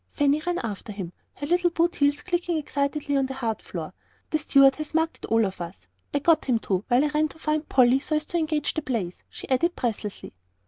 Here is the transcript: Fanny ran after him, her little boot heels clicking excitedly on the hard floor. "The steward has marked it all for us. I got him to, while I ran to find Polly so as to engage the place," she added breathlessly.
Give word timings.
Fanny 0.13 0.39
ran 0.47 0.57
after 0.63 0.91
him, 0.91 1.13
her 1.35 1.45
little 1.45 1.69
boot 1.69 1.97
heels 1.97 2.23
clicking 2.23 2.57
excitedly 2.57 3.15
on 3.15 3.27
the 3.27 3.35
hard 3.35 3.61
floor. 3.61 3.93
"The 4.31 4.39
steward 4.39 4.77
has 4.77 4.95
marked 4.95 5.17
it 5.23 5.27
all 5.27 5.51
for 5.51 5.63
us. 5.65 5.87
I 6.11 6.17
got 6.17 6.45
him 6.45 6.57
to, 6.57 6.83
while 6.87 7.05
I 7.05 7.09
ran 7.09 7.27
to 7.27 7.37
find 7.37 7.69
Polly 7.69 7.99
so 7.99 8.15
as 8.15 8.25
to 8.25 8.37
engage 8.39 8.73
the 8.73 8.81
place," 8.81 9.21
she 9.29 9.47
added 9.49 9.75
breathlessly. 9.75 10.33